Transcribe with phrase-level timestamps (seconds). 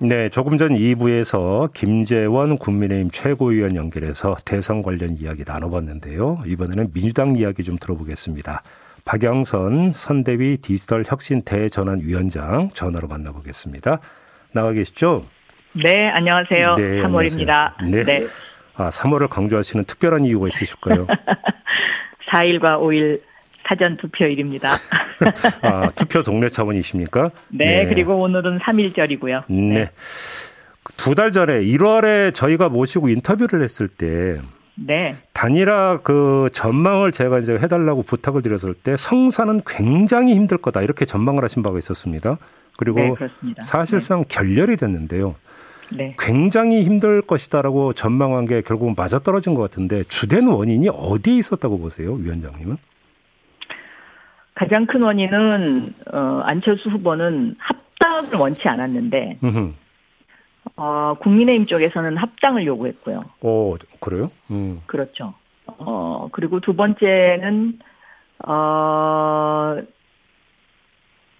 [0.00, 6.42] 네, 조금 전 2부에서 김재원 국민의힘 최고위원 연결해서 대선 관련 이야기 나눠봤는데요.
[6.46, 8.62] 이번에는 민주당 이야기 좀 들어보겠습니다.
[9.04, 13.98] 박영선 선대위 디지털 혁신 대전환 위원장 전화로 만나보겠습니다.
[14.52, 15.24] 나와 계시죠?
[15.72, 16.76] 네, 안녕하세요.
[16.76, 17.72] 네, 3월입니다.
[17.90, 18.04] 네.
[18.04, 18.26] 네.
[18.76, 21.08] 아, 3월을 강조하시는 특별한 이유가 있으실까요?
[22.30, 23.20] 4일과 5일
[23.68, 24.70] 사전 투표일입니다.
[25.62, 27.30] 아, 투표 동네 차원이십니까?
[27.48, 29.44] 네, 네, 그리고 오늘은 3일절이고요.
[29.48, 29.74] 네.
[29.74, 29.90] 네.
[30.96, 34.40] 두 달 전에 1월에 저희가 모시고 인터뷰를 했을 때
[34.74, 35.16] 네.
[35.34, 41.44] 단일화 그 전망을 제가 이제 해달라고 부탁을 드렸을 때 성사는 굉장히 힘들 거다 이렇게 전망을
[41.44, 42.38] 하신 바가 있었습니다.
[42.78, 44.26] 그리고 네, 사실상 네.
[44.28, 45.34] 결렬이 됐는데요.
[45.90, 46.14] 네.
[46.18, 52.76] 굉장히 힘들 것이다라고 전망한 게 결국은 맞아떨어진 것 같은데 주된 원인이 어디에 있었다고 보세요, 위원장님은?
[54.58, 59.38] 가장 큰 원인은 어, 안철수 후보는 합당을 원치 않았는데
[60.74, 63.24] 어, 국민의힘 쪽에서는 합당을 요구했고요.
[63.42, 64.28] 오, 그래요?
[64.50, 64.82] 음.
[64.86, 65.34] 그렇죠.
[65.66, 67.78] 어, 그리고 두 번째는
[68.48, 69.76] 어,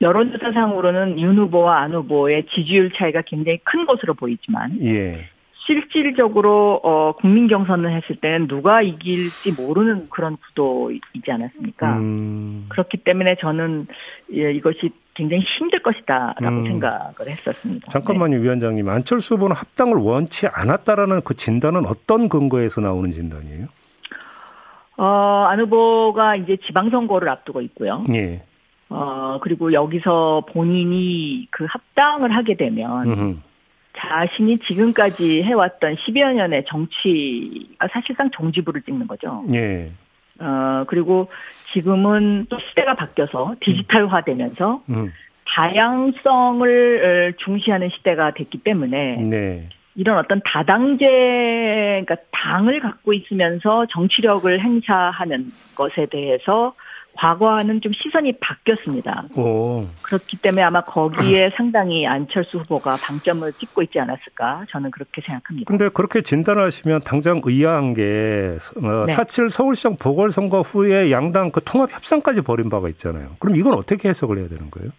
[0.01, 5.29] 여론조사상으로는 윤 후보와 안 후보의 지지율 차이가 굉장히 큰 것으로 보이지만 예.
[5.69, 11.99] 실질적으로 어, 국민 경선을 했을 때는 누가 이길지 모르는 그런 구도이지 않았습니까?
[11.99, 12.67] 음.
[12.71, 13.87] 그렇기 때문에 저는
[14.33, 16.65] 예, 이것이 굉장히 힘들 것이다라고 음.
[16.65, 17.89] 생각을 했었습니다.
[17.91, 18.43] 잠깐만요, 네.
[18.43, 18.89] 위원장님.
[18.89, 23.67] 안철수 후보는 합당을 원치 않았다라는 그 진단은 어떤 근거에서 나오는 진단이에요?
[24.97, 28.07] 어, 안 후보가 이제 지방선거를 앞두고 있고요.
[28.15, 28.43] 예.
[28.89, 33.48] 어, 그리고 여기서 본인이 그 합당을 하게 되면 음흠.
[33.99, 39.45] 자신이 지금까지 해왔던 10여 년의 정치가 사실상 정지부를 찍는 거죠.
[39.55, 39.91] 예.
[40.41, 41.29] 어, 그리고
[41.73, 45.13] 지금은 또 시대가 바뀌어서 디지털화 되면서 음.
[45.47, 49.69] 다양성을 중시하는 시대가 됐기 때문에 네.
[49.97, 56.73] 이런 어떤 다당제, 그러니까 당을 갖고 있으면서 정치력을 행사하는 것에 대해서
[57.19, 59.25] 과거와는 좀 시선이 바뀌었습니다.
[59.37, 59.89] 오.
[60.03, 65.69] 그렇기 때문에 아마 거기에 상당히 안철수 후보가 방점을 찍고 있지 않았을까 저는 그렇게 생각합니다.
[65.69, 69.15] 근데 그렇게 진단하시면 당장 의아한 게 어, 네.
[69.15, 73.31] 4.7 서울시장 보궐선거 후에 양당 그 통합 협상까지 벌인 바가 있잖아요.
[73.41, 74.91] 그럼 이건 어떻게 해석을 해야 되는 거예요?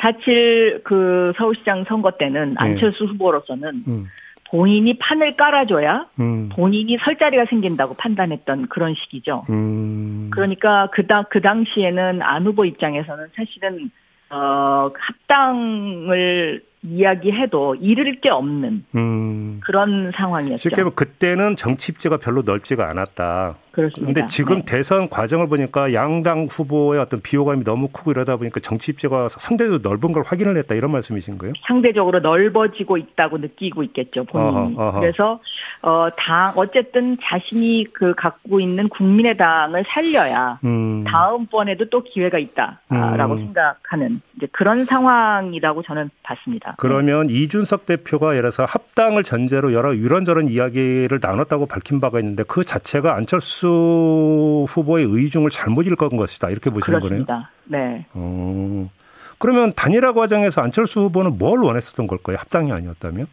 [0.00, 2.56] 4.7그 서울시장 선거 때는 네.
[2.58, 4.06] 안철수 후보로서는 음.
[4.50, 6.48] 본인이 판을 깔아줘야 음.
[6.52, 9.44] 본인이 설 자리가 생긴다고 판단했던 그런 시기죠.
[9.50, 10.30] 음.
[10.32, 13.90] 그러니까 그, 당, 그 당시에는 안 후보 입장에서는 사실은,
[14.30, 19.60] 어, 합당을 이야기해도 잃을 게 없는 음.
[19.64, 20.56] 그런 상황이었죠.
[20.58, 23.56] 쉽게 말하면 그때는 정치 입지가 별로 넓지가 않았다.
[23.76, 24.12] 그렇습니다.
[24.12, 24.64] 그런데 지금 네.
[24.64, 30.12] 대선 과정을 보니까 양당 후보의 어떤 비호감이 너무 크고 이러다 보니까 정치 입지가 상대적으로 넓은
[30.12, 31.52] 걸 확인을 했다 이런 말씀이신 거예요?
[31.66, 34.76] 상대적으로 넓어지고 있다고 느끼고 있겠죠 본인이.
[34.76, 35.00] 어허, 어허.
[35.00, 35.40] 그래서
[35.82, 41.04] 어, 당 어쨌든 자신이 그 갖고 있는 국민의당을 살려야 음.
[41.04, 43.38] 다음 번에도 또 기회가 있다라고 음.
[43.38, 46.74] 생각하는 이제 그런 상황이라고 저는 봤습니다.
[46.76, 52.62] 그러면 이준석 대표가 예를 들어서 합당을 전제로 여러 이런저런 이야기를 나눴다고 밝힌 바가 있는데 그
[52.64, 57.50] 자체가 안철수 후보의 의중을 잘못 읽은 것이다 이렇게 보시는 그렇습니다.
[57.68, 57.94] 거네요.
[57.94, 58.06] 네.
[58.12, 58.90] 어,
[59.38, 62.36] 그러면 단일화 과정에서 안철수 후보는 뭘 원했었던 걸까요?
[62.38, 63.26] 합당이 아니었다면?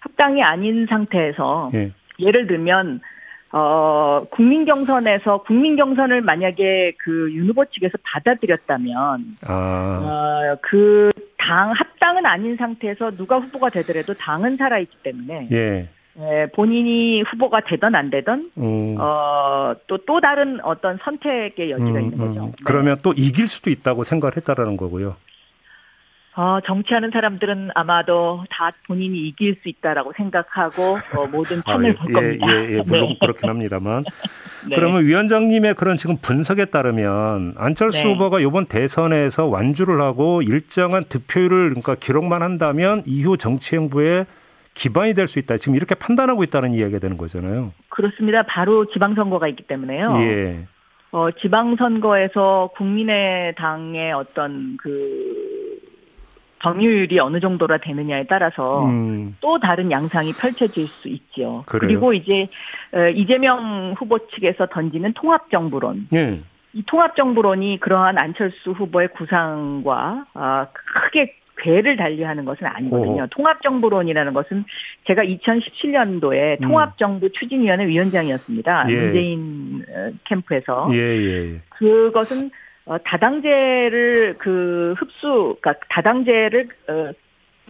[0.00, 1.92] 합당이 아닌 상태에서 예.
[2.18, 3.00] 예를 들면
[3.56, 10.00] 어, 국민 경선에서 국민 경선을 만약에 그 윤 후보 측에서 받아들였다면 아.
[10.02, 11.12] 어, 그
[11.44, 15.88] 당 합당은 아닌 상태에서 누가 후보가 되더라도 당은 살아 있기 때문에 예.
[16.16, 18.96] 예, 본인이 후보가 되든 안 되든 음.
[18.98, 22.44] 어, 또또 다른 어떤 선택의 여지가 음, 있는 거죠.
[22.44, 22.46] 음.
[22.46, 22.64] 네.
[22.64, 25.16] 그러면 또 이길 수도 있다고 생각을 했다라는 거고요.
[26.36, 32.10] 어, 정치하는 사람들은 아마도 다 본인이 이길 수 있다라고 생각하고 어, 모든 판을 아, 볼
[32.10, 32.46] 예, 겁니다.
[32.48, 33.18] 예, 예, 물론 네.
[33.20, 34.04] 그렇긴 합니다만.
[34.68, 34.74] 네.
[34.76, 38.12] 그러면 위원장님의 그런 지금 분석에 따르면 안철수 네.
[38.12, 44.24] 후보가 이번 대선에서 완주를 하고 일정한 득표율을 그러니까 기록만 한다면 이후 정치 행보에
[44.74, 45.56] 기반이 될 수 있다.
[45.56, 47.72] 지금 이렇게 판단하고 있다는 이야기가 되는 거잖아요.
[47.90, 48.42] 그렇습니다.
[48.42, 50.16] 바로 지방선거가 있기 때문에요.
[50.22, 50.66] 예.
[51.12, 55.63] 어, 지방선거에서 국민의당의 어떤 그
[56.64, 59.36] 점유율이 어느 정도라 되느냐에 따라서 음.
[59.40, 61.62] 또 다른 양상이 펼쳐질 수 있죠.
[61.66, 61.80] 그래요?
[61.80, 62.48] 그리고 이제
[62.92, 66.08] 어, 이재명 후보 측에서 던지는 통합 정부론.
[66.14, 66.40] 예.
[66.72, 73.24] 이 통합 정부론이 그러한 안철수 후보의 구상과 아, 크게 괴를 달리하는 것은 아니거든요.
[73.24, 73.26] 오.
[73.30, 74.64] 통합 정부론이라는 것은
[75.06, 76.66] 제가 2017년도에 음.
[76.66, 78.86] 통합 정부 추진위원회 위원장이었습니다.
[78.88, 78.96] 예.
[78.96, 80.88] 문재인 어, 캠프에서.
[80.92, 81.60] 예, 예.
[81.68, 82.50] 그것은
[82.86, 87.12] 어, 다당제를 그 흡수, 그러니까 다당제를 어,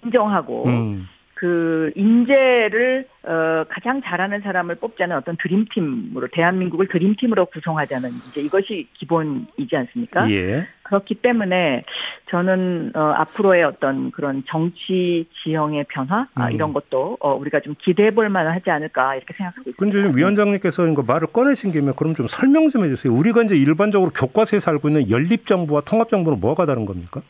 [0.04, 1.08] 인정하고 음.
[1.34, 9.76] 그 인재를 어 가장 잘하는 사람을 뽑자는 어떤 드림팀으로 대한민국을 드림팀으로 구성하자는 이제 이것이 기본이지
[9.76, 10.30] 않습니까?
[10.30, 10.66] 예.
[10.84, 11.84] 그렇기 때문에
[12.30, 16.42] 저는 어 앞으로의 어떤 그런 정치 지형의 변화 아, 음.
[16.42, 19.98] 아, 이런 것도 어 우리가 좀 기대해 볼 만하지 않을까 이렇게 생각하고 있습니다.
[19.98, 23.12] 근데 위원장님께서 이거 말을 꺼내신 김에 그럼 좀 설명 좀 해주세요.
[23.12, 27.22] 우리가 이제 일반적으로 교과서에 살고 있는 연립 정부와 통합 정부는 뭐가 다른 겁니까?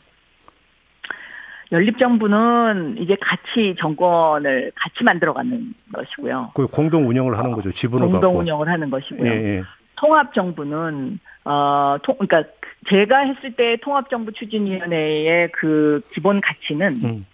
[1.75, 6.51] 연립정부는 이제 같이 정권을 같이 만들어가는 것이고요.
[6.53, 7.69] 그 공동 운영을 하는 거죠.
[7.69, 8.39] 지분을 공동 갖고.
[8.39, 9.29] 운영을 하는 것이고요.
[9.29, 9.63] 예, 예.
[9.97, 12.49] 통합정부는 어, 통, 그러니까
[12.87, 17.25] 제가 했을 때 통합정부 추진위원회의 그 기본 가치는 음.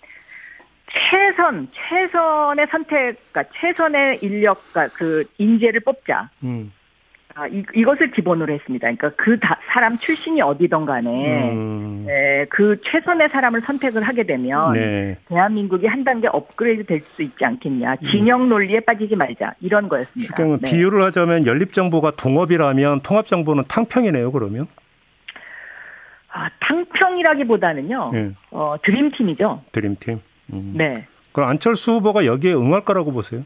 [1.09, 6.29] 최선 최선의 선택, 그러니까 최선의 인력과 그 인재를 뽑자.
[6.43, 6.71] 음.
[7.35, 8.87] 아, 이, 이것을 기본으로 했습니다.
[8.91, 12.03] 그러니까 그 다, 사람 출신이 어디든 간에 음.
[12.05, 15.17] 네, 그 최선의 사람을 선택을 하게 되면 네.
[15.27, 17.93] 대한민국이 한 단계 업그레이드 될 수 있지 않겠냐.
[18.01, 18.07] 음.
[18.11, 19.53] 진영 논리에 빠지지 말자.
[19.59, 20.35] 이런 거였습니다.
[20.35, 20.69] 지금 네.
[20.71, 24.31] 비유를 하자면 연립정부가 동업이라면 통합정부는 탕평이네요.
[24.31, 24.65] 그러면?
[26.33, 28.11] 아, 탕평이라기보다는요.
[28.13, 28.31] 네.
[28.51, 29.63] 어, 드림팀이죠.
[29.71, 30.19] 드림팀.
[30.53, 30.73] 음.
[30.75, 31.05] 네.
[31.33, 33.43] 그럼 안철수 후보가 여기에 응할 거라고 보세요?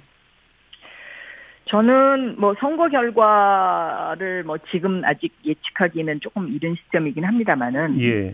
[1.66, 8.34] 저는 뭐 선거 결과를 뭐 지금 아직 예측하기는 조금 이른 시점이긴 합니다만은 예.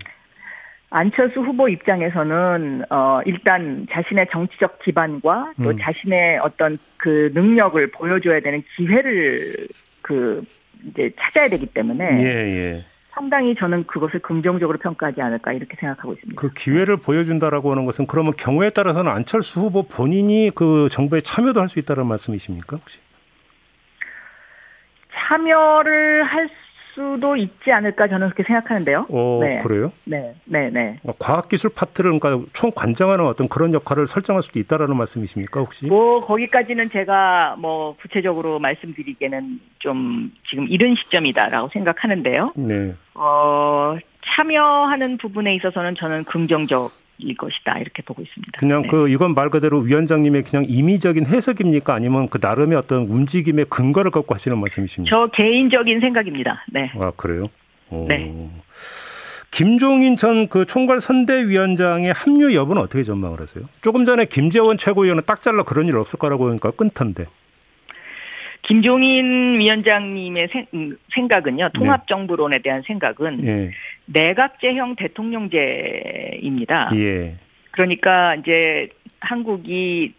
[0.90, 5.78] 안철수 후보 입장에서는 어 일단 자신의 정치적 기반과 또 음.
[5.80, 9.68] 자신의 어떤 그 능력을 보여줘야 되는 기회를
[10.02, 10.44] 그
[10.86, 12.86] 이제 찾아야 되기 때문에 예, 예.
[13.12, 16.40] 상당히 저는 그것을 긍정적으로 평가하지 않을까 이렇게 생각하고 있습니다.
[16.40, 21.70] 그 기회를 보여준다라고 하는 것은 그러면 경우에 따라서는 안철수 후보 본인이 그 정부에 참여도 할
[21.70, 23.00] 수 있다는 말씀이십니까 혹시?
[25.32, 26.50] 참여를 할
[26.94, 29.08] 수도 있지 않을까 저는 그렇게 생각하는데요.
[29.10, 29.60] 어, 네.
[29.64, 29.94] 그래요?
[30.04, 31.00] 네, 네, 네.
[31.06, 35.86] 어, 과학기술 파트를 그러니까 총 관장하는 어떤 그런 역할을 설정할 수도 있다라는 말씀이십니까 혹시?
[35.86, 42.54] 뭐 거기까지는 제가 뭐 구체적으로 말씀드리기에는 좀 지금 이른 시점이다라고 생각하는데요.
[42.58, 42.94] 네.
[43.14, 43.98] 어
[44.36, 47.01] 참여하는 부분에 있어서는 저는 긍정적.
[47.22, 48.60] 일 것이다 이렇게 보고 있습니다.
[48.60, 48.88] 그냥 네.
[48.88, 54.34] 그 이건 말 그대로 위원장님의 그냥 임의적인 해석입니까 아니면 그 나름의 어떤 움직임의 근거를 갖고
[54.34, 55.16] 하시는 말씀이십니까?
[55.16, 56.66] 저 개인적인 생각입니다.
[56.72, 56.92] 네.
[57.00, 57.48] 아 그래요?
[57.90, 58.06] 오.
[58.08, 58.34] 네.
[59.52, 63.66] 김종인 전 그 총괄 선대위원장의 합류 여부는 어떻게 전망을 하세요?
[63.82, 67.26] 조금 전에 김재원 최고위원은 딱 잘라 그런 일 없을 거라고 하니까 끊던데.
[68.64, 73.72] 김종인 위원장님의 생, 각은요 통합정부론에 대한 생각은 네.
[74.06, 76.92] 내각제형 대통령제입니다.
[76.96, 77.36] 예.
[77.72, 80.14] 그러니까 이제 한국이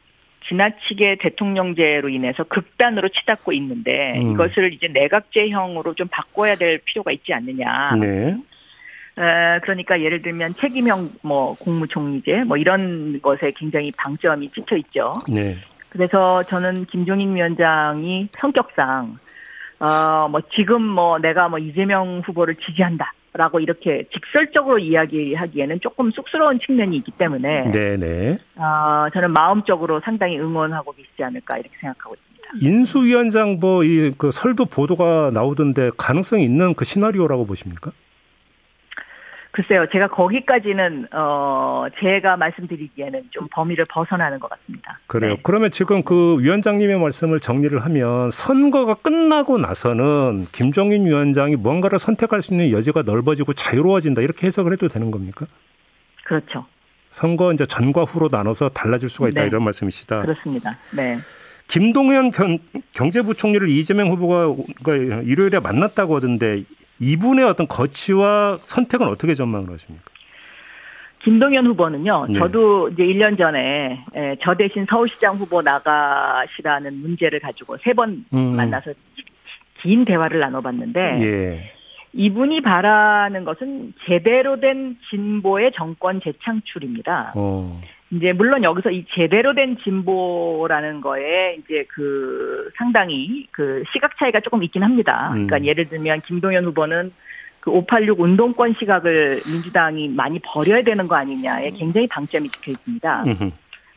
[0.49, 4.33] 지나치게 대통령제로 인해서 극단으로 치닫고 있는데 음.
[4.33, 7.97] 이것을 이제 내각제형으로 좀 바꿔야 될 필요가 있지 않느냐.
[8.01, 8.37] 네.
[9.19, 15.15] 에, 그러니까 예를 들면 책임형 뭐 국무총리제 뭐 이런 것에 굉장히 방점이 찍혀 있죠.
[15.33, 15.57] 네.
[15.93, 19.19] 그래서 저는 김종인 위원장이 성격상
[19.81, 23.13] 어 뭐 지금 뭐 내가 뭐 이재명 후보를 지지한다.
[23.35, 28.39] 라고 이렇게 직설적으로 이야기하기에는 조금 쑥스러운 측면이 있기 때문에 네네.
[28.57, 32.51] 어, 저는 마음적으로 상당히 응원하고 계시지 않을까 이렇게 생각하고 있습니다.
[32.61, 37.93] 인수위원장 뭐이그 설도 보도가 나오던데 가능성이 있는 그 시나리오라고 보십니까?
[39.53, 44.99] 글쎄요, 제가 거기까지는 어 제가 말씀드리기에는 좀 범위를 벗어나는 것 같습니다.
[45.07, 45.35] 그래요.
[45.35, 45.41] 네.
[45.43, 52.55] 그러면 지금 그 위원장님의 말씀을 정리를 하면 선거가 끝나고 나서는 김종인 위원장이 뭔가를 선택할 수
[52.55, 55.45] 있는 여지가 넓어지고 자유로워진다 이렇게 해석을 해도 되는 겁니까?
[56.25, 56.65] 그렇죠.
[57.11, 59.49] 선거 이제 전과 후로 나눠서 달라질 수가 있다 네.
[59.49, 60.23] 이런 말씀이시다.
[60.23, 60.79] 그렇습니다.
[60.97, 61.19] 네.
[61.69, 62.33] 김동연
[62.95, 66.65] 경제부총리를 이재명 후보가 그러니까 일요일에 만났다고 하던데
[67.03, 70.05] 이분의 어떤 거치와 선택은 어떻게 전망을 하십니까?
[71.25, 72.39] 김동연 후보는요, 네.
[72.39, 78.57] 저도 이제 1년 전에 예, 저 대신 서울시장 후보 나가시라는 문제를 가지고 세번 음.
[78.57, 78.93] 만나서
[79.81, 81.73] 긴 대화를 나눠봤는데, 예.
[82.13, 87.33] 이분이 바라는 것은 제대로 된 진보의 정권 재창출입니다.
[87.35, 87.81] 어.
[88.13, 94.63] 이제 물론 여기서 이 제대로 된 진보라는 거에 이제 그 상당히 그 시각 차이가 조금
[94.63, 95.31] 있긴 합니다.
[95.31, 95.47] 음.
[95.47, 97.13] 그러니까 예를 들면 김동연 후보는
[97.61, 103.25] 그 586 운동권 시각을 민주당이 많이 버려야 되는 거 아니냐에 굉장히 방점이 찍혀 있습니다.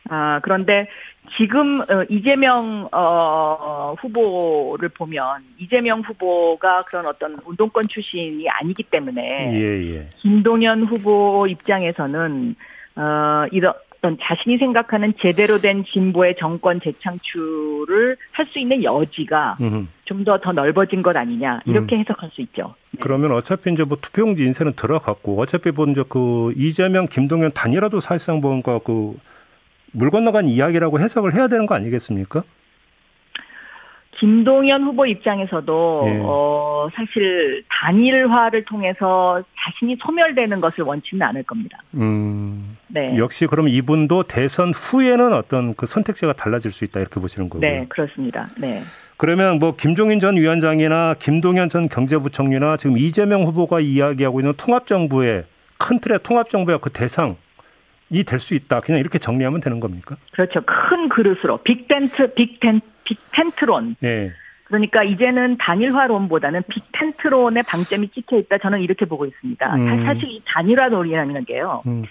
[0.08, 0.88] 아, 그런데
[1.36, 9.94] 지금 어, 이재명 어 후보를 보면 이재명 후보가 그런 어떤 운동권 출신이 아니기 때문에 예,
[9.94, 10.08] 예.
[10.18, 12.54] 김동연 후보 입장에서는
[12.94, 13.74] 어 이런
[14.06, 19.56] 어떤 자신이 생각하는 제대로 된 진보의 정권 재창출을 할 수 있는 여지가
[20.04, 22.00] 좀 더더 더 넓어진 것 아니냐 이렇게 음.
[22.00, 22.74] 해석할 수 있죠.
[22.92, 23.00] 네.
[23.02, 28.40] 그러면 어차피 이제 뭐 투표용지 인쇄는 들어갔고 어차피 뭐 이제 그 이재명 김동연 단이라도 사실상
[28.40, 29.16] 뭔가 그
[29.96, 32.42] 물 건너간 이야기라고 해석을 해야 되는 거 아니겠습니까?
[34.18, 36.20] 김동연 후보 입장에서도 예.
[36.22, 41.78] 어 사실 단일화를 통해서 자신이 소멸되는 것을 원치는 않을 겁니다.
[41.94, 42.76] 음.
[42.88, 43.16] 네.
[43.18, 47.68] 역시 그럼 이분도 대선 후에는 어떤 그 선택지가 달라질 수 있다 이렇게 보시는 거고요.
[47.68, 48.48] 네, 그렇습니다.
[48.58, 48.80] 네.
[49.18, 55.44] 그러면 뭐 김종인 전 위원장이나 김동연 전 경제부총리나 지금 이재명 후보가 이야기하고 있는 통합정부의
[55.78, 57.36] 큰 틀의 통합정부의 그 대상
[58.10, 58.80] 이 될 수 있다.
[58.80, 60.16] 그냥 이렇게 정리하면 되는 겁니까?
[60.32, 60.60] 그렇죠.
[60.64, 63.96] 큰 그릇으로 빅텐트, 빅텐, 빅텐트론.
[64.00, 64.32] 네.
[64.64, 68.58] 그러니까 이제는 단일화론보다는 빅텐트론의 방점이 찍혀 있다.
[68.58, 69.76] 저는 이렇게 보고 있습니다.
[69.76, 70.04] 음.
[70.04, 71.82] 사실 이 단일화론이라는 게요.
[71.86, 72.04] 음.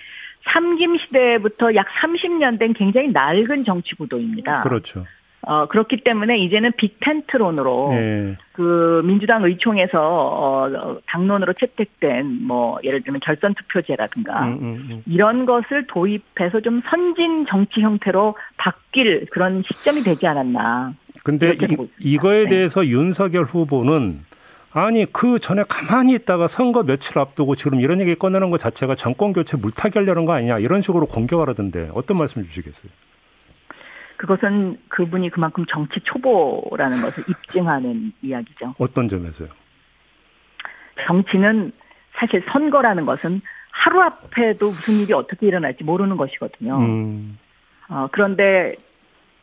[0.46, 4.62] 삼김 시대부터 약 30년 된 굉장히 낡은 정치 구도입니다.
[4.62, 5.06] 그렇죠.
[5.48, 8.38] 어, 그렇기 때문에 이제는 빅텐트론으로 네.
[8.54, 15.04] 그 민주당 의총에서 어, 당론으로 채택된 뭐 예를 들면 결선 투표제라든가 음, 음, 음.
[15.06, 20.94] 이런 것을 도입해서 좀 선진 정치 형태로 바뀔 그런 시점이 되지 않았나.
[21.24, 21.56] 근데
[22.00, 22.50] 이, 거에 네.
[22.50, 24.22] 대해서 윤석열 후보는
[24.72, 29.32] 아니 그 전에 가만히 있다가 선거 며칠 앞두고 지금 이런 얘기 꺼내는 것 자체가 정권
[29.32, 32.92] 교체 물타기 하려는 거 아니냐 이런 식으로 공격하라던데 어떤 말씀 주시겠어요?
[34.17, 38.75] 그것은 그분이 그만큼 정치 초보라는 것을 입증하는 이야기죠.
[38.77, 39.50] 어떤 점에서요?
[41.07, 41.72] 정치는
[42.13, 43.41] 사실 선거라는 것은
[43.72, 46.77] 하루 앞에도 무슨 일이 어떻게 일어날지 모르는 것이거든요.
[46.79, 47.38] 음.
[47.89, 48.75] 어, 그런데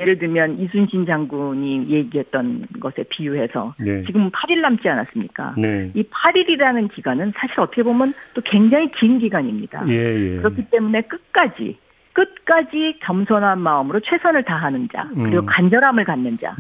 [0.00, 4.02] 예를 들면 이순신 장군이 얘기했던 것에 비유해서 네.
[4.04, 5.54] 지금 8일 남지 않았습니까?
[5.58, 5.92] 네.
[5.94, 9.86] 이 8일이라는 기간은 사실 어떻게 보면 또 굉장히 긴 기간입니다.
[9.88, 10.36] 예, 예.
[10.38, 11.78] 그렇기 때문에 끝까지
[12.12, 15.46] 끝까지 겸손한 마음으로 최선을 다하는 자 그리고 음.
[15.46, 16.54] 간절함을 갖는 자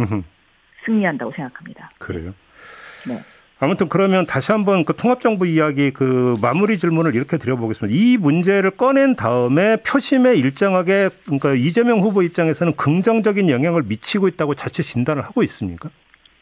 [0.84, 1.88] 승리한다고 생각합니다.
[1.98, 2.32] 그래요.
[3.06, 3.18] 네.
[3.62, 7.96] 아무튼 그러면 다시 한번 그 통합정부 이야기 그 마무리 질문을 이렇게 드려보겠습니다.
[7.96, 14.82] 이 문제를 꺼낸 다음에 표심에 일정하게 그러니까 이재명 후보 입장에서는 긍정적인 영향을 미치고 있다고 자체
[14.82, 15.90] 진단을 하고 있습니까?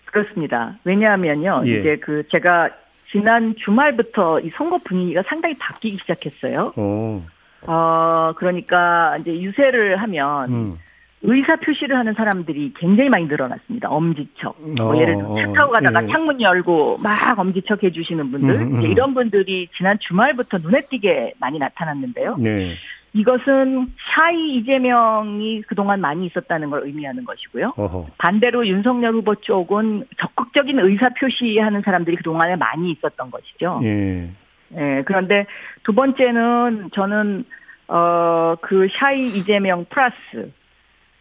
[0.07, 0.79] 그렇습니다.
[0.85, 1.81] 왜냐하면요, 예.
[1.81, 2.71] 이제 그 제가
[3.11, 6.73] 지난 주말부터 이 선거 분위기가 상당히 바뀌기 시작했어요.
[6.77, 7.23] 오.
[7.67, 10.79] 어, 그러니까 이제 유세를 하면 음.
[11.23, 13.91] 의사 표시를 하는 사람들이 굉장히 많이 늘어났습니다.
[13.91, 14.57] 엄지척.
[14.79, 16.07] 뭐 어, 예를 들어 차 타고 가다가 예.
[16.07, 18.55] 창문 열고 막 엄지척 해주시는 분들.
[18.55, 18.83] 음, 음.
[18.83, 22.37] 이런 분들이 지난 주말부터 눈에 띄게 많이 나타났는데요.
[22.39, 22.75] 네.
[23.13, 27.75] 이것은 샤이 이재명이 그동안 많이 있었다는 걸 의미하는 것이고요.
[27.77, 28.07] 어허.
[28.19, 33.81] 반대로 윤석열 후보 쪽은 적극적인 의사 표시하는 사람들이 그동안에 많이 있었던 것이죠.
[33.83, 34.31] 예.
[34.77, 35.47] 예, 그런데
[35.83, 37.45] 두 번째는 저는
[37.89, 40.53] 어 그 샤이 이재명 플러스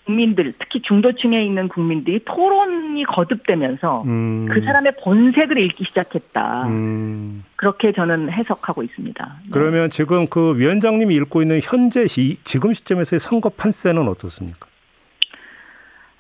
[0.05, 4.47] 국민들 특히 중도층에 있는 국민들이 토론이 거듭되면서 음.
[4.49, 6.67] 그 사람의 본색을 읽기 시작했다.
[6.67, 7.43] 음.
[7.55, 9.35] 그렇게 저는 해석하고 있습니다.
[9.43, 9.49] 네.
[9.51, 14.67] 그러면 지금 그 위원장님이 읽고 있는 현재 시, 지금 시점에서의 선거 판세는 어떻습니까?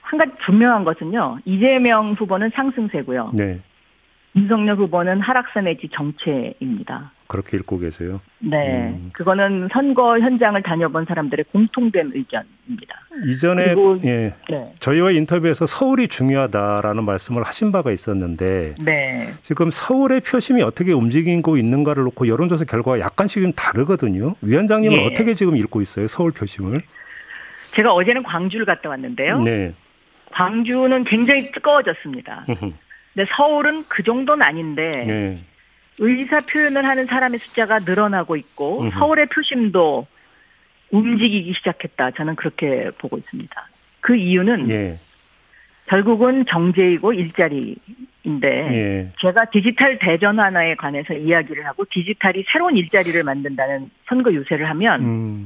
[0.01, 1.39] 한 가지 분명한 것은요.
[1.45, 3.31] 이재명 후보는 상승세고요.
[3.33, 3.59] 네.
[4.35, 7.11] 윤석열 후보는 하락세 내지 정체입니다.
[7.29, 8.19] 그렇게 읽고 계세요?
[8.39, 8.89] 네.
[8.89, 9.11] 음.
[9.13, 12.99] 그거는 선거 현장을 다녀본 사람들의 공통된 의견입니다.
[13.27, 14.73] 이전에 예, 네.
[14.79, 19.29] 저희와 인터뷰에서 서울이 중요하다라는 말씀을 하신 바가 있었는데 네.
[19.43, 24.33] 지금 서울의 표심이 어떻게 움직이고 있는가를 놓고 여론조사 결과가 약간씩 좀 다르거든요.
[24.41, 25.05] 위원장님은 네.
[25.05, 26.07] 어떻게 지금 읽고 있어요?
[26.07, 26.81] 서울 표심을?
[27.73, 29.37] 제가 어제는 광주를 갔다 왔는데요.
[29.41, 29.73] 네.
[30.31, 32.45] 광주는 굉장히 뜨거워졌습니다.
[32.47, 35.37] 근데 서울은 그 정도는 아닌데 네.
[35.99, 38.91] 의사 표현을 하는 사람의 숫자가 늘어나고 있고 으흠.
[38.91, 40.07] 서울의 표심도
[40.91, 42.11] 움직이기 시작했다.
[42.11, 43.69] 저는 그렇게 보고 있습니다.
[44.01, 44.97] 그 이유는 예.
[45.87, 49.11] 결국은 정제이고 일자리인데 예.
[49.19, 55.45] 제가 디지털 대전환화에 관해서 이야기를 하고 디지털이 새로운 일자리를 만든다는 선거 유세를 하면 음.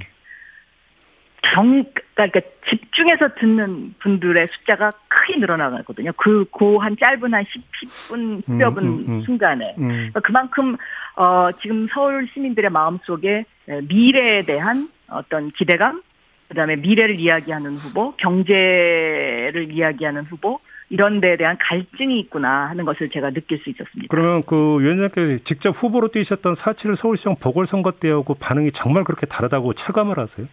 [1.46, 1.84] 정,
[2.14, 6.12] 그러니까 집중해서 듣는 분들의 숫자가 크게 늘어나거든요.
[6.16, 7.62] 그, 고 한 짧은 한 10,
[8.08, 9.22] 10분, 10여 분 음, 음, 음.
[9.24, 9.76] 순간에.
[9.78, 9.88] 음.
[9.88, 10.78] 그러니까 그만큼,
[11.16, 16.02] 어, 지금 서울 시민들의 마음 속에 미래에 대한 어떤 기대감,
[16.48, 20.60] 그 다음에 미래를 이야기하는 후보, 경제를 이야기하는 후보,
[20.90, 24.08] 이런 데에 대한 갈증이 있구나 하는 것을 제가 느낄 수 있었습니다.
[24.10, 30.18] 그러면 그 위원장께서 직접 후보로 뛰셨던 4.7 서울시장 보궐선거 때하고 반응이 정말 그렇게 다르다고 체감을
[30.18, 30.48] 하세요?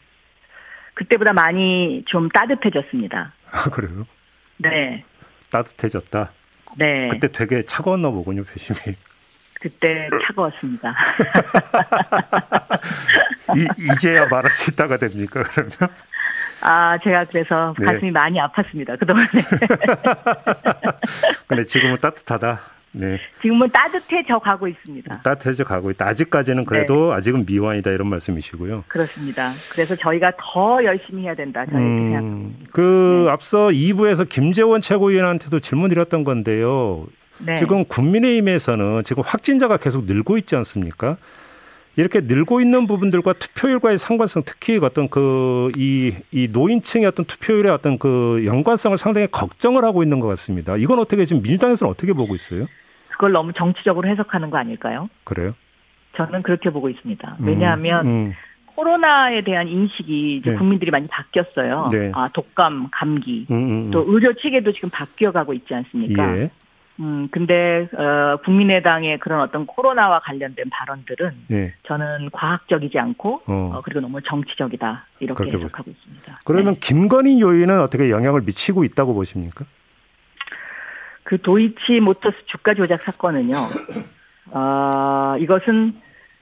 [1.00, 3.32] 그때보다 많이 좀 따뜻해졌습니다.
[3.50, 4.06] 아, 그래요?
[4.58, 5.02] 네.
[5.50, 6.30] 따뜻해졌다?
[6.76, 7.08] 네.
[7.08, 8.94] 그때 되게 차가웠나 보군요, 표심이.
[9.54, 10.94] 그때 차가웠습니다.
[13.56, 15.72] 이, 이제야 말할 수 있다가 됩니까, 그러면?
[16.60, 17.86] 아, 제가 그래서 네.
[17.86, 19.28] 가슴이 많이 아팠습니다, 그동안에.
[21.48, 22.60] 근데 지금은 따뜻하다.
[22.92, 23.18] 네.
[23.40, 25.20] 지금은 따뜻해져 가고 있습니다.
[25.20, 26.06] 따뜻해져 가고 있다.
[26.06, 27.14] 아직까지는 그래도 네.
[27.14, 28.84] 아직은 미완이다 이런 말씀이시고요.
[28.88, 29.52] 그렇습니다.
[29.70, 31.64] 그래서 저희가 더 열심히 해야 된다.
[31.66, 32.66] 저희 음, 생각합니다.
[32.72, 33.30] 그 네.
[33.30, 37.06] 앞서 2부에서 김재원 최고위원한테도 질문 드렸던 건데요.
[37.38, 37.56] 네.
[37.56, 41.16] 지금 국민의힘에서는 지금 확진자가 계속 늘고 있지 않습니까?
[42.00, 47.98] 이렇게 늘고 있는 부분들과 투표율과의 상관성, 특히 어떤 그, 이, 이 노인층의 어떤 투표율의 어떤
[47.98, 50.76] 그 연관성을 상당히 걱정을 하고 있는 것 같습니다.
[50.76, 52.66] 이건 어떻게 지금 민주당에서는 어떻게 보고 있어요?
[53.10, 55.10] 그걸 너무 정치적으로 해석하는 거 아닐까요?
[55.24, 55.54] 그래요?
[56.16, 57.36] 저는 그렇게 보고 있습니다.
[57.38, 58.34] 음, 왜냐하면 음, 음.
[58.74, 60.56] 코로나에 대한 인식이 이제 네.
[60.56, 61.90] 국민들이 많이 바뀌었어요.
[61.92, 62.12] 네.
[62.14, 63.90] 아, 독감, 감기, 음, 음, 음.
[63.90, 66.38] 또 의료 체계도 지금 바뀌어가고 있지 않습니까?
[66.38, 66.50] 예.
[67.00, 71.74] 음, 근데, 어, 국민의당의 그런 어떤 코로나와 관련된 발언들은 네.
[71.84, 73.72] 저는 과학적이지 않고, 어.
[73.74, 75.06] 어 그리고 너무 정치적이다.
[75.20, 75.90] 이렇게 해석하고 보...
[75.90, 76.40] 있습니다.
[76.44, 76.80] 그러면 네.
[76.80, 79.64] 김건희 요인은 어떻게 영향을 미치고 있다고 보십니까?
[81.22, 83.54] 그 도이치 모터스 주가 조작 사건은요,
[84.52, 85.94] 어, 이것은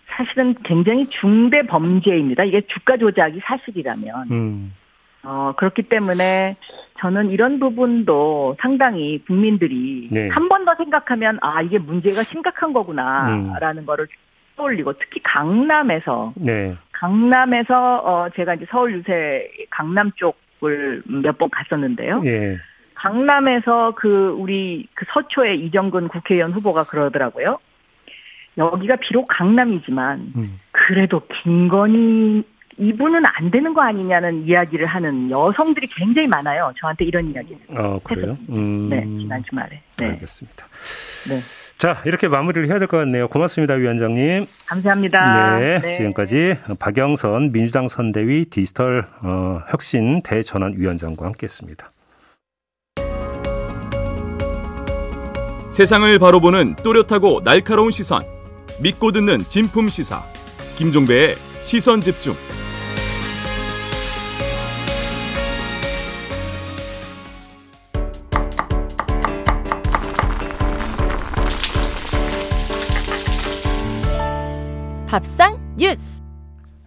[0.08, 2.42] 사실은 굉장히 중대 범죄입니다.
[2.42, 4.32] 이게 주가 조작이 사실이라면.
[4.32, 4.72] 음.
[5.28, 6.56] 어, 그렇기 때문에
[7.00, 10.28] 저는 이런 부분도 상당히 국민들이 네.
[10.28, 13.52] 한번 더 생각하면 아, 이게 문제가 심각한 거구나, 음.
[13.60, 14.08] 라는 거를
[14.56, 16.74] 떠올리고 특히 강남에서, 네.
[16.92, 22.22] 강남에서, 어, 제가 이제 서울 유세 강남 쪽을 몇 번 갔었는데요.
[22.22, 22.56] 네.
[22.94, 27.58] 강남에서 그 우리 그 서초의 이정근 국회의원 후보가 그러더라고요.
[28.56, 30.58] 여기가 비록 강남이지만 음.
[30.72, 32.42] 그래도 김건희
[32.78, 36.72] 이분은 안 되는 거 아니냐는 이야기를 하는 여성들이 굉장히 많아요.
[36.80, 37.58] 저한테 이런 이야기를.
[37.76, 38.38] 아, 그래요?
[38.50, 38.88] 음...
[38.88, 39.80] 네, 지난 주말에.
[39.98, 40.06] 네.
[40.06, 40.66] 알겠습니다.
[41.28, 41.40] 네.
[41.76, 43.28] 자, 이렇게 마무리를 해야 될 것 같네요.
[43.28, 44.46] 고맙습니다, 위원장님.
[44.68, 45.58] 감사합니다.
[45.58, 45.96] 네, 네.
[45.96, 51.92] 지금까지 박영선 민주당 선대위 디지털 어, 혁신 대전환 위원장과 함께했습니다.
[55.70, 58.22] 세상을 바로 보는 또렷하고 날카로운 시선.
[58.80, 60.22] 믿고 듣는 진품 시사.
[60.76, 62.34] 김종배의 시선 집중.
[75.08, 76.22] 밥상 뉴스.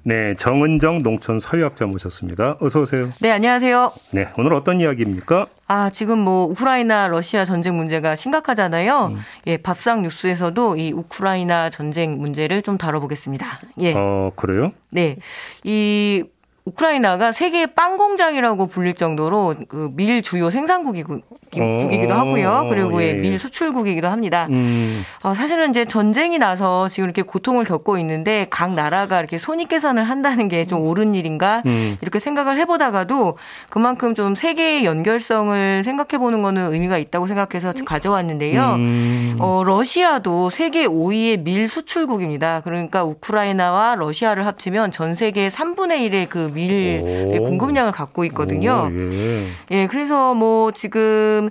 [0.04, 2.56] 네, 정은정 농촌 서유학자 모셨습니다.
[2.62, 3.10] 어서 오세요.
[3.20, 3.92] 네, 안녕하세요.
[4.14, 5.48] 네, 오늘 어떤 이야기입니까?
[5.68, 9.14] 아, 지금 뭐 우크라이나 러시아 전쟁 문제가 심각하잖아요.
[9.16, 9.18] 음.
[9.48, 13.60] 예, 밥상 뉴스에서도 이 우크라이나 전쟁 문제를 좀 다뤄보겠습니다.
[13.80, 13.94] 예.
[13.96, 14.72] 어, 그래요?
[14.92, 15.18] 네.
[15.64, 16.24] 이
[16.66, 21.22] 우크라이나가 세계 빵 공장이라고 불릴 정도로 그 밀 주요 생산국이기도
[21.60, 22.68] 어, 하고요.
[22.70, 23.14] 그리고 예.
[23.14, 24.48] 밀 수출국이기도 합니다.
[24.50, 25.04] 음.
[25.24, 30.04] 어, 사실은 이제 전쟁이 나서 지금 이렇게 고통을 겪고 있는데 각 나라가 이렇게 손익 계산을
[30.04, 31.98] 한다는 게좀 옳은 일인가 음.
[32.02, 33.38] 이렇게 생각을 해보다가도
[33.70, 38.76] 그만큼 좀 세계의 연결성을 생각해보는 거는 의미가 있다고 생각해서 가져왔는데요.
[38.76, 39.36] 음.
[39.40, 42.62] 어, 러시아도 세계 5위의 밀 수출국입니다.
[42.64, 47.02] 그러니까 우크라이나와 러시아를 합치면 전 세계 3분의 1의 그밀
[47.40, 48.90] 공급량을 갖고 있거든요.
[48.92, 49.48] 오, 예.
[49.72, 51.50] 예, 그래서 뭐 지금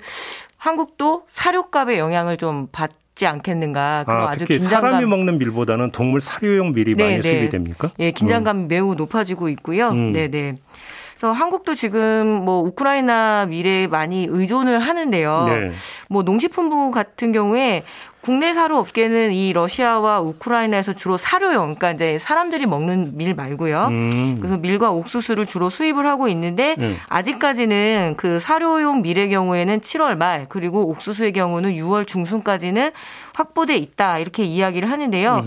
[0.57, 2.91] 한국도 사료값의 영향을 좀 받.
[3.17, 7.51] 지 않겠는가 그런 아, 주 긴장감 사람이 먹는 밀보다는 동물 사료용 밀이 네, 많이 수입이
[7.51, 7.91] 됩니까?
[7.99, 8.69] 예, 긴장감이 음.
[8.69, 9.91] 매우 높아지고 있고요.
[9.91, 10.13] 음.
[10.13, 10.57] 네, 네.
[11.21, 15.45] 그래서 한국도 지금 뭐 우크라이나 밀에 많이 의존을 하는데요.
[15.49, 15.71] 네.
[16.09, 17.83] 뭐 농식품부 같은 경우에
[18.21, 23.87] 국내 사료 업계는 이 러시아와 우크라이나에서 주로 사료용, 그러니까 이제 사람들이 먹는 밀 말고요.
[23.91, 24.37] 음.
[24.39, 26.97] 그래서 밀과 옥수수를 주로 수입을 하고 있는데 음.
[27.09, 32.91] 아직까지는 그 사료용 밀의 경우에는 7월 말 그리고 옥수수의 경우는 6월 중순까지는
[33.41, 35.45] 확보돼 있다 이렇게 이야기를 하는데요.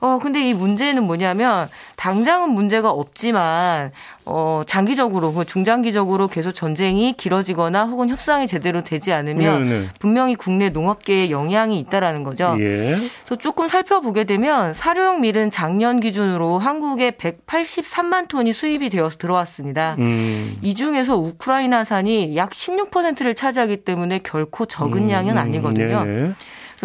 [0.00, 3.90] 어 근데 이 문제는 뭐냐면 당장은 문제가 없지만
[4.26, 9.88] 어 장기적으로 그 중장기적으로 계속 전쟁이 길어지거나 혹은 협상이 제대로 되지 않으면 네네.
[10.00, 12.56] 분명히 국내 농업계에 영향이 있다라는 거죠.
[12.58, 12.96] 예.
[13.24, 19.96] 그래서 조금 살펴보게 되면 사료용 밀은 작년 기준으로 한국에 183만 톤이 수입이 되어서 들어왔습니다.
[19.98, 20.56] 음.
[20.62, 25.10] 이 중에서 우크라이나산이 약 16%를 차지하기 때문에 결코 적은 음.
[25.10, 26.04] 양은 아니거든요.
[26.04, 26.32] 네네.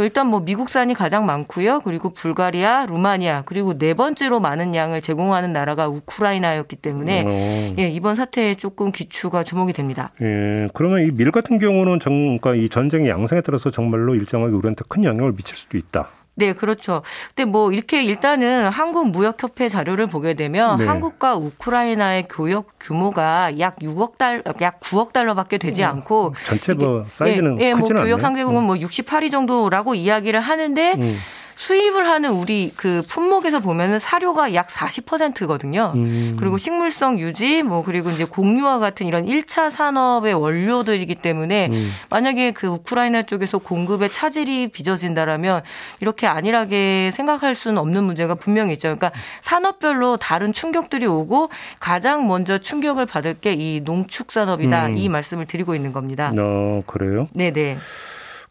[0.03, 1.81] 일단 뭐 미국산이 가장 많고요.
[1.83, 7.75] 그리고 불가리아, 루마니아 그리고 네 번째로 많은 양을 제공하는 나라가 우크라이나였기 때문에 어.
[7.79, 10.11] 예, 이번 사태에 조금 기추가 주목이 됩니다.
[10.21, 14.83] 예, 그러면 이 밀 같은 경우는 정, 그러니까 이 전쟁의 양상에 따라서 정말로 일정하게 우리한테
[14.87, 16.09] 큰 영향을 미칠 수도 있다.
[16.39, 17.03] 네, 그렇죠.
[17.35, 20.85] 근데 뭐 이렇게 일단은 한국 무역협회 자료를 보게 되면 네.
[20.85, 27.05] 한국과 우크라이나의 교역 규모가 약 6억 달, 약 9억 달러밖에 되지 음, 않고 전체 뭐
[27.09, 28.67] 사이즈는 예, 예, 뭐 교역 상대국은 음.
[28.67, 31.19] 뭐 68위 정도라고 이야기를 하는데 음.
[31.59, 35.91] 수입을 하는 우리 그 품목에서 보면은 사료가 약 40%거든요.
[35.93, 36.37] 음.
[36.39, 41.91] 그리고 식물성 유지 뭐 그리고 이제 공유와 같은 이런 1차 산업의 원료들이기 때문에 음.
[42.09, 45.63] 만약에 그 우크라이나 쪽에서 공급에 차질이 빚어진다라면
[45.99, 48.83] 이렇게 안일하게 생각할 수는 없는 문제가 분명히 있죠.
[48.95, 54.87] 그러니까 산업별로 다른 충격들이 오고 가장 먼저 충격을 받을 게 이 농축 산업이다.
[54.87, 54.97] 음.
[54.97, 56.31] 이 말씀을 드리고 있는 겁니다.
[56.39, 57.27] 어, 그래요?
[57.33, 57.77] 네, 네.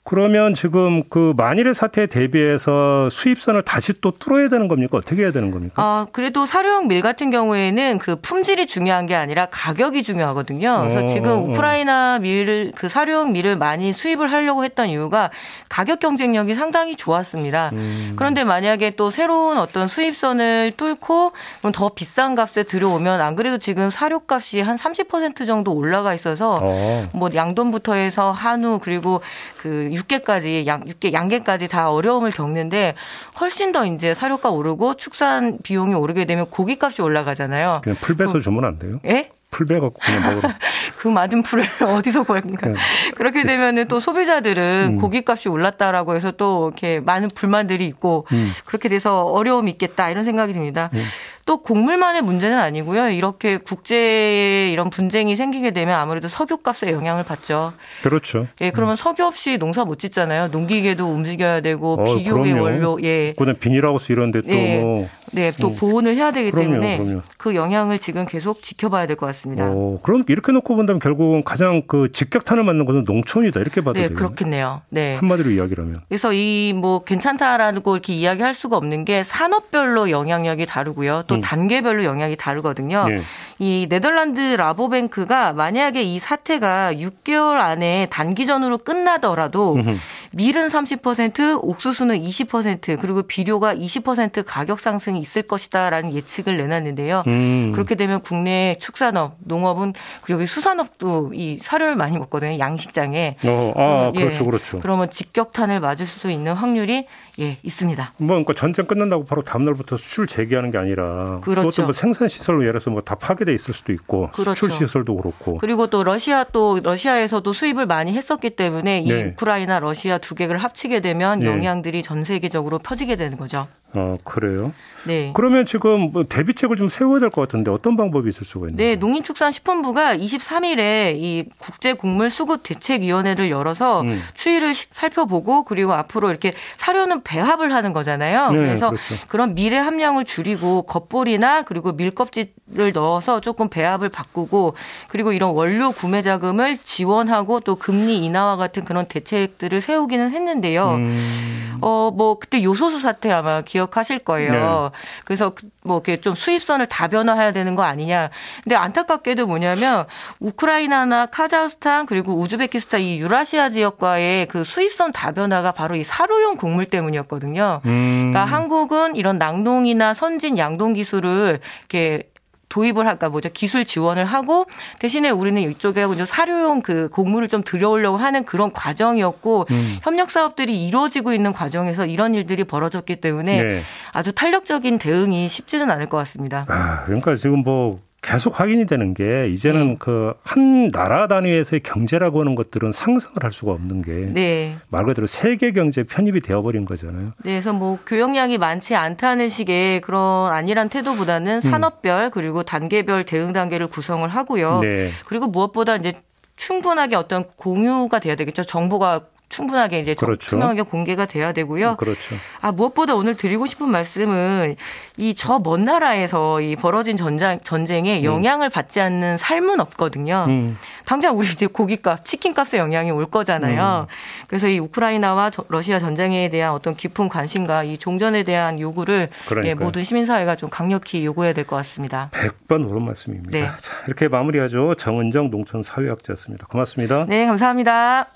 [0.08, 4.96] 그러면 지금 그 만일의 사태에 대비해서 수입선을 다시 또 뚫어야 되는 겁니까?
[4.96, 5.82] 어떻게 해야 되는 겁니까?
[5.82, 10.78] 아, 그래도 사료용 밀 같은 경우에는 그 품질이 중요한 게 아니라 가격이 중요하거든요.
[10.80, 11.38] 그래서 어, 지금 어, 어.
[11.40, 15.30] 우크라이나 밀을 그 사료용 밀을 많이 수입을 하려고 했던 이유가
[15.68, 17.68] 가격 경쟁력이 상당히 좋았습니다.
[17.74, 18.14] 음.
[18.16, 23.90] 그런데 만약에 또 새로운 어떤 수입선을 뚫고 그럼 더 비싼 값에 들어오면 안 그래도 지금
[23.90, 27.06] 사료값이 한 30% 정도 올라가 있어서 어.
[27.12, 29.20] 뭐 양돈부터 해서 한우 그리고
[29.60, 32.94] 그 육계까지 양 육계 양계까지 다 어려움을 겪는데
[33.40, 37.74] 훨씬 더 이제 사료가 오르고 축산 비용이 오르게 되면 고기값이 올라가잖아요.
[37.82, 39.00] 그냥 풀 빼서 주면 안 돼요?
[39.04, 39.30] 예?
[39.50, 40.48] 풀 빼갖고 그냥 먹으러.
[40.98, 42.68] 그 많은 풀을 어디서 구할까?
[42.68, 42.74] 네.
[43.16, 45.00] 그렇게 되면은 또 소비자들은 음.
[45.00, 48.50] 고기값이 올랐다라고 해서 또 이렇게 많은 불만들이 있고 음.
[48.66, 50.90] 그렇게 돼서 어려움이 있겠다 이런 생각이 듭니다.
[50.92, 51.02] 음.
[51.48, 53.08] 또 곡물만의 문제는 아니고요.
[53.08, 57.72] 이렇게 국제에 이런 분쟁이 생기게 되면 아무래도 석유 값에 영향을 받죠.
[58.02, 58.48] 그렇죠.
[58.60, 58.96] 예, 그러면 음.
[58.96, 60.48] 석유 없이 농사 못 짓잖아요.
[60.48, 63.32] 농기계도 움직여야 되고 어, 비료의 원료, 예.
[63.38, 64.78] 그는 비닐하우스 이런데 또 예.
[64.80, 65.08] 뭐.
[65.32, 65.76] 네, 또 음.
[65.76, 67.20] 보온을 해야 되기 그럼요, 때문에 그럼요.
[67.38, 69.64] 그 영향을 지금 계속 지켜봐야 될 것 같습니다.
[69.70, 74.08] 어, 그럼 이렇게 놓고 본다면 결국은 가장 그 직격탄을 맞는 것은 농촌이다 이렇게 봐도 네,
[74.08, 74.16] 되겠네요.
[74.18, 74.82] 그렇겠네요.
[74.90, 75.16] 네.
[75.16, 76.00] 한마디로 이야기라면.
[76.08, 81.24] 그래서 이 뭐 괜찮다라고 이렇게 이야기할 수가 없는 게 산업별로 영향력이 다르고요.
[81.26, 81.40] 또 음.
[81.40, 83.06] 단계별로 영향이 다르거든요.
[83.10, 83.22] 예.
[83.58, 89.96] 이 네덜란드 라보뱅크가 만약에 이 사태가 6개월 안에 단기전으로 끝나더라도 음흠.
[90.32, 97.24] 밀은 30%, 옥수수는 20%, 그리고 비료가 20% 가격 상승이 있을 것이다라는 예측을 내놨는데요.
[97.26, 97.72] 음.
[97.74, 102.58] 그렇게 되면 국내 축산업, 농업은 그리고 수산업도 이 사료를 많이 먹거든요.
[102.58, 103.36] 양식장에.
[103.44, 104.20] 어, 아, 예.
[104.20, 104.78] 그렇죠, 그렇죠.
[104.80, 107.06] 그러면 직격탄을 맞을 수 있는 확률이
[107.40, 108.14] 예, 있습니다.
[108.18, 111.68] 뭐 그러니까 전쟁 끝난다고 바로 다음 날부터 수출 재개하는 게 아니라 그렇죠.
[111.68, 114.54] 그것도 뭐 생산 시설로 예를 들어서 뭐 다 파괴돼 있을 수도 있고 그렇죠.
[114.54, 119.24] 수출 시설도 그렇고 그리고 또 러시아 또 러시아에서도 수입을 많이 했었기 때문에 이 네.
[119.26, 121.46] 우크라이나 러시아 두 개를 합치게 되면 네.
[121.46, 123.68] 영향들이 전 세계적으로 퍼지게 되는 거죠.
[123.94, 124.72] 어, 그래요?
[125.06, 125.30] 네.
[125.34, 128.76] 그러면 지금 뭐 대비책을 좀 세워야 될 것 같은데 어떤 방법이 있을 수가 있나요?
[128.76, 134.22] 네, 농림축산식품부가 23일에 이 국제곡물수급대책위원회를 열어서 음.
[134.34, 138.50] 추이를 살펴보고 그리고 앞으로 이렇게 사료는 배합을 하는 거잖아요.
[138.50, 139.14] 네, 그래서 그렇죠.
[139.28, 144.74] 그런 밀의 함량을 줄이고 겉볼이나 그리고 밀껍질을 넣어서 조금 배합을 바꾸고
[145.08, 150.90] 그리고 이런 원료 구매 자금을 지원하고 또 금리 인하와 같은 그런 대책들을 세우기는 했는데요.
[150.96, 151.78] 음.
[151.80, 154.90] 어, 뭐 그때 요소수 사태 아마 기억 하실 거예요.
[154.92, 154.98] 네.
[155.24, 155.52] 그래서
[155.84, 158.30] 뭐 이렇게 좀 수입선을 다 변화해야 되는 거 아니냐.
[158.64, 160.06] 근데 안타깝게도 뭐냐면
[160.40, 167.80] 우크라이나나 카자흐스탄 그리고 우즈베키스탄 이 유라시아 지역과의 그 수입선 다변화가 바로 이 사료용 곡물 때문이었거든요.
[167.86, 168.30] 음.
[168.30, 172.28] 그러니까 한국은 이런 낙농이나 선진 양동 기술을 이렇게
[172.68, 174.66] 도입을 할까 뭐죠 기술 지원을 하고
[174.98, 179.98] 대신에 우리는 이쪽에 이제 사료용 그 곡물을 좀 들여오려고 하는 그런 과정이었고 음.
[180.02, 183.80] 협력 사업들이 이루어지고 있는 과정에서 이런 일들이 벌어졌기 때문에 네.
[184.12, 186.66] 아주 탄력적인 대응이 쉽지는 않을 것 같습니다.
[186.68, 189.96] 아, 그러니까 지금 뭐 계속 확인이 되는 게 이제는 네.
[189.98, 194.76] 그한 나라 단위에서의 경제라고 하는 것들은 상상을 할 수가 없는 게말 네.
[195.06, 197.26] 그대로 세계 경제 편입이 되어버린 거잖아요.
[197.44, 201.60] 네, 그래서 뭐 교역량이 많지 않다는 식의 그런 안일한 태도보다는 음.
[201.60, 202.30] 산업별 음.
[202.32, 204.80] 그리고 단계별 대응 단계를 구성을 하고요.
[204.80, 205.10] 네.
[205.26, 206.12] 그리고 무엇보다 이제
[206.56, 208.64] 충분하게 어떤 공유가 돼야 되겠죠.
[208.64, 210.50] 정보가 충분하게 이제 그렇죠.
[210.50, 211.96] 투명하게 공개가 돼야 되고요.
[211.96, 212.34] 그렇죠.
[212.60, 214.76] 아 무엇보다 오늘 드리고 싶은 말씀은
[215.16, 218.24] 이 저 먼 나라에서 이 벌어진 전장 전쟁에 음.
[218.24, 220.44] 영향을 받지 않는 삶은 없거든요.
[220.48, 220.78] 음.
[221.04, 224.06] 당장 우리 이제 고기값, 치킨값에 영향이 올 거잖아요.
[224.08, 224.12] 음.
[224.48, 229.28] 그래서 이 우크라이나와 러시아 전쟁에 대한 어떤 깊은 관심과 이 종전에 대한 요구를
[229.64, 232.30] 예, 모든 시민사회가 좀 강력히 요구해야 될 것 같습니다.
[232.32, 233.50] 100번 옳은 말씀입니다.
[233.58, 233.66] 네.
[233.66, 234.94] 자, 이렇게 마무리하죠.
[234.94, 236.66] 정은정 농촌 사회학자였습니다.
[236.66, 237.26] 고맙습니다.
[237.28, 238.26] 네, 감사합니다.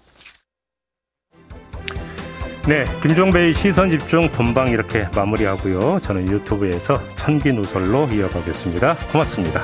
[2.68, 5.98] 네, 김종배의 시선 집중 본방 이렇게 마무리하고요.
[6.00, 8.96] 저는 유튜브에서 천기 누설로 이어가겠습니다.
[9.10, 9.62] 고맙습니다.